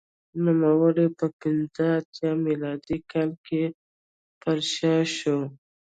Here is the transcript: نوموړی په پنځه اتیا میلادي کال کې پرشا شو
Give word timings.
نوموړی 0.43 1.07
په 1.17 1.25
پنځه 1.39 1.85
اتیا 1.99 2.31
میلادي 2.45 2.97
کال 3.11 3.31
کې 3.45 3.63
پرشا 4.41 4.95
شو 5.17 5.39